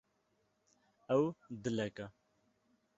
[1.17, 1.23] Ew
[1.61, 2.07] dilek e.